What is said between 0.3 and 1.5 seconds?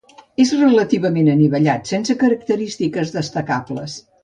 És relativament